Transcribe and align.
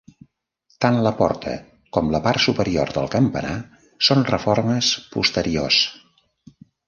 Tant 0.85 0.95
la 1.07 1.11
porta 1.19 1.51
com 1.97 2.07
la 2.15 2.21
part 2.29 2.43
superior 2.45 2.93
del 2.97 3.11
campanar 3.17 3.53
són 4.07 4.25
reformes 4.31 4.91
posteriors. 5.17 5.83